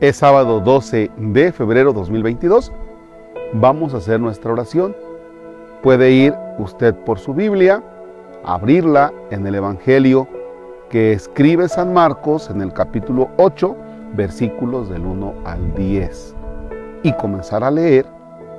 [0.00, 2.72] Es sábado 12 de febrero 2022.
[3.52, 4.96] Vamos a hacer nuestra oración.
[5.82, 7.82] Puede ir usted por su Biblia,
[8.42, 10.26] abrirla en el Evangelio
[10.88, 13.76] que escribe San Marcos en el capítulo 8,
[14.14, 16.34] versículos del 1 al 10,
[17.02, 18.06] y comenzar a leer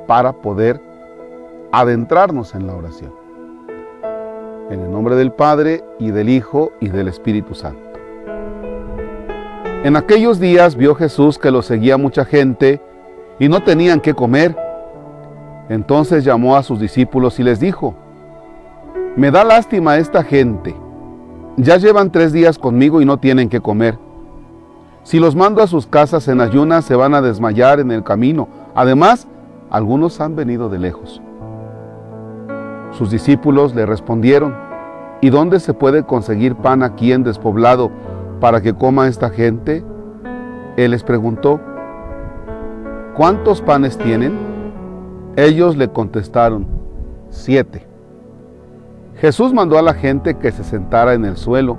[0.06, 0.80] para poder
[1.72, 3.16] adentrarnos en la oración.
[4.70, 7.91] En el nombre del Padre y del Hijo y del Espíritu Santo.
[9.84, 12.80] En aquellos días vio Jesús que lo seguía mucha gente
[13.40, 14.56] y no tenían qué comer.
[15.70, 17.96] Entonces llamó a sus discípulos y les dijo,
[19.16, 20.76] me da lástima esta gente.
[21.58, 23.98] Ya llevan tres días conmigo y no tienen qué comer.
[25.02, 28.50] Si los mando a sus casas en ayunas, se van a desmayar en el camino.
[28.76, 29.28] Además,
[29.72, 31.24] algunos han venido de lejos.
[32.92, 34.56] Sus discípulos le respondieron,
[35.22, 37.90] ¿y dónde se puede conseguir pan aquí en despoblado
[38.42, 39.86] para que coma esta gente?
[40.76, 41.62] Él les preguntó,
[43.16, 44.38] ¿cuántos panes tienen?
[45.38, 46.68] Ellos le contestaron,
[47.30, 47.88] siete.
[49.16, 51.78] Jesús mandó a la gente que se sentara en el suelo.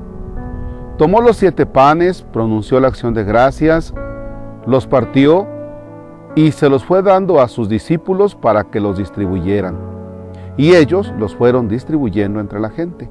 [0.96, 3.92] Tomó los siete panes, pronunció la acción de gracias,
[4.64, 5.46] los partió
[6.36, 9.76] y se los fue dando a sus discípulos para que los distribuyeran.
[10.56, 13.10] Y ellos los fueron distribuyendo entre la gente.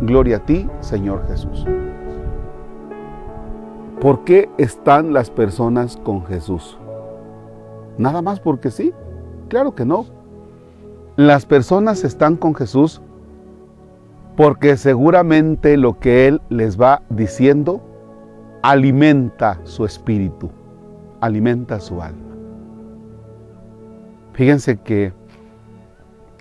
[0.00, 1.66] Gloria a ti, Señor Jesús.
[4.00, 6.78] ¿Por qué están las personas con Jesús?
[7.96, 8.92] ¿Nada más porque sí?
[9.48, 10.06] Claro que no.
[11.16, 13.00] Las personas están con Jesús
[14.36, 17.80] porque seguramente lo que Él les va diciendo
[18.62, 20.50] alimenta su espíritu,
[21.20, 22.34] alimenta su alma.
[24.32, 25.12] Fíjense que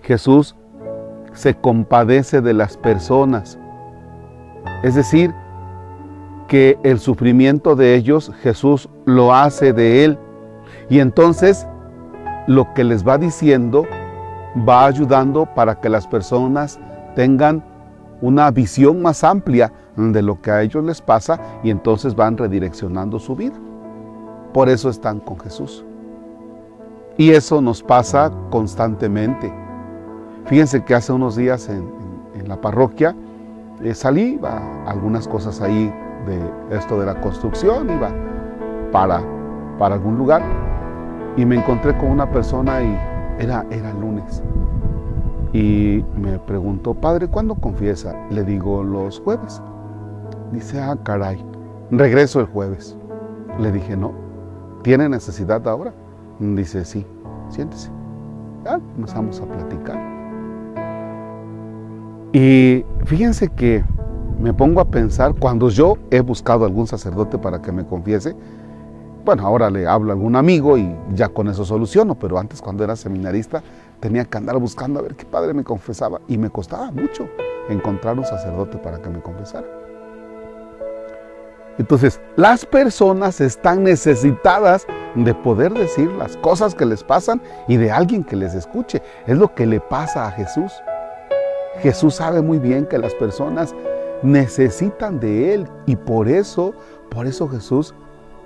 [0.01, 0.55] Jesús
[1.33, 3.59] se compadece de las personas.
[4.83, 5.33] Es decir,
[6.47, 10.19] que el sufrimiento de ellos Jesús lo hace de él.
[10.89, 11.67] Y entonces
[12.47, 13.85] lo que les va diciendo
[14.67, 16.79] va ayudando para que las personas
[17.15, 17.63] tengan
[18.21, 23.19] una visión más amplia de lo que a ellos les pasa y entonces van redireccionando
[23.19, 23.55] su vida.
[24.53, 25.83] Por eso están con Jesús.
[27.17, 29.62] Y eso nos pasa constantemente.
[30.45, 32.03] Fíjense que hace unos días en,
[32.47, 33.15] la parroquia
[33.81, 35.93] eh, salí, a algunas cosas ahí
[36.25, 38.09] de esto de la construcción, iba
[38.91, 39.23] para,
[39.79, 40.41] para algún lugar
[41.37, 42.97] y me encontré con una persona y
[43.39, 44.43] era, era lunes.
[45.53, 48.15] Y me preguntó, padre, ¿cuándo confiesa?
[48.29, 49.61] Le digo, los jueves.
[50.51, 51.43] Dice, ah, caray,
[51.91, 52.97] regreso el jueves.
[53.59, 54.13] Le dije, no,
[54.81, 55.93] ¿tiene necesidad ahora?
[56.39, 57.05] Dice, sí,
[57.49, 57.91] siéntese.
[58.63, 60.22] Ya comenzamos a platicar.
[62.33, 63.83] Y fíjense que
[64.39, 68.35] me pongo a pensar, cuando yo he buscado algún sacerdote para que me confiese,
[69.23, 72.83] bueno, ahora le hablo a algún amigo y ya con eso soluciono, pero antes cuando
[72.83, 73.61] era seminarista
[73.99, 77.29] tenía que andar buscando a ver qué padre me confesaba y me costaba mucho
[77.69, 79.67] encontrar un sacerdote para que me confesara.
[81.77, 84.85] Entonces, las personas están necesitadas
[85.15, 89.01] de poder decir las cosas que les pasan y de alguien que les escuche.
[89.25, 90.71] Es lo que le pasa a Jesús.
[91.79, 93.73] Jesús sabe muy bien que las personas
[94.21, 96.73] necesitan de Él y por eso,
[97.09, 97.93] por eso Jesús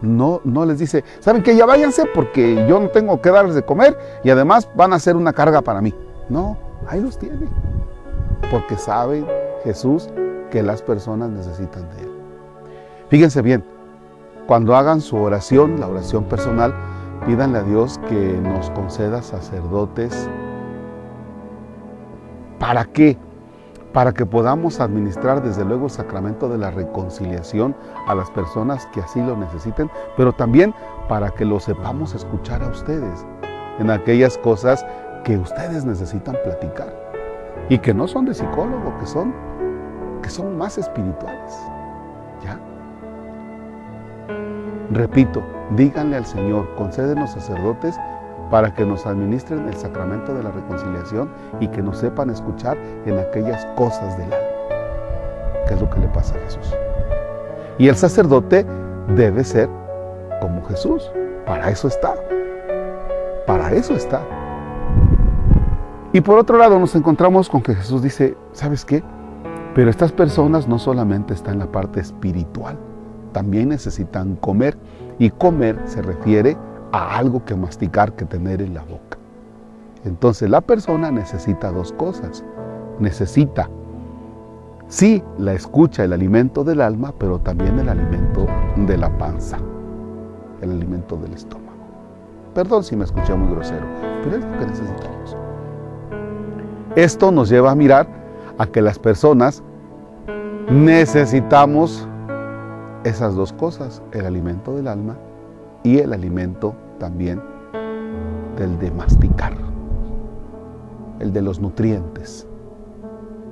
[0.01, 3.63] no, no les dice, saben que ya váyanse porque yo no tengo que darles de
[3.63, 5.93] comer y además van a ser una carga para mí.
[6.29, 6.57] No,
[6.87, 7.47] ahí los tiene.
[8.51, 9.25] Porque sabe
[9.63, 10.09] Jesús
[10.51, 12.11] que las personas necesitan de Él.
[13.09, 13.63] Fíjense bien,
[14.47, 16.73] cuando hagan su oración, la oración personal,
[17.25, 20.29] pídanle a Dios que nos conceda sacerdotes
[22.67, 23.17] ¿Para qué?
[23.93, 27.73] Para que podamos administrar desde luego el sacramento de la reconciliación
[28.07, 30.75] a las personas que así lo necesiten, pero también
[31.07, 33.25] para que lo sepamos escuchar a ustedes
[33.79, 34.85] en aquellas cosas
[35.23, 36.93] que ustedes necesitan platicar
[37.69, 39.33] y que no son de psicólogo, que son,
[40.21, 41.57] que son más espirituales.
[42.43, 42.59] ¿Ya?
[44.91, 45.41] Repito,
[45.71, 47.97] díganle al Señor, concédenos sacerdotes
[48.49, 51.29] para que nos administren el sacramento de la reconciliación
[51.59, 56.07] y que nos sepan escuchar en aquellas cosas del alma, que es lo que le
[56.07, 56.73] pasa a Jesús.
[57.77, 58.65] Y el sacerdote
[59.15, 59.69] debe ser
[60.41, 61.11] como Jesús.
[61.45, 62.15] Para eso está.
[63.45, 64.21] Para eso está.
[66.13, 69.03] Y por otro lado nos encontramos con que Jesús dice, ¿sabes qué?
[69.75, 72.77] Pero estas personas no solamente están en la parte espiritual,
[73.31, 74.77] también necesitan comer.
[75.19, 76.57] Y comer se refiere
[76.97, 79.17] algo que masticar, que tener en la boca.
[80.05, 82.43] Entonces la persona necesita dos cosas.
[82.99, 83.69] Necesita,
[84.87, 89.57] sí, la escucha, el alimento del alma, pero también el alimento de la panza,
[90.61, 91.67] el alimento del estómago.
[92.55, 93.85] Perdón si me escuché muy grosero,
[94.23, 95.37] pero es lo que necesitamos.
[96.95, 98.07] Esto nos lleva a mirar
[98.57, 99.61] a que las personas
[100.71, 102.07] necesitamos
[103.03, 105.15] esas dos cosas, el alimento del alma
[105.83, 107.41] y el alimento también
[108.57, 109.53] del de masticar,
[111.19, 112.47] el de los nutrientes,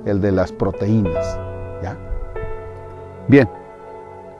[0.04, 1.38] el de las proteínas.
[1.82, 1.96] ¿ya?
[3.28, 3.48] Bien,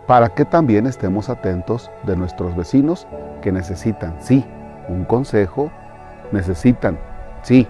[0.07, 3.07] para que también estemos atentos de nuestros vecinos
[3.43, 4.45] que necesitan, sí,
[4.89, 5.71] un consejo,
[6.33, 6.99] necesitan,
[7.43, 7.67] sí,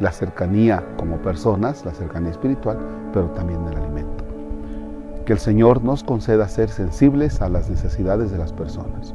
[0.00, 2.78] la cercanía como personas, la cercanía espiritual,
[3.12, 4.24] pero también el alimento.
[5.24, 9.14] Que el Señor nos conceda ser sensibles a las necesidades de las personas,